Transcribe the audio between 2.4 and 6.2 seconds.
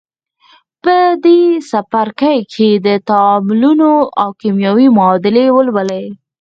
کې به تعاملونه او کیمیاوي معادلې ولولئ.